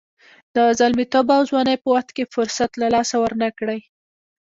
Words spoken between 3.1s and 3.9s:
ورنه کړئ.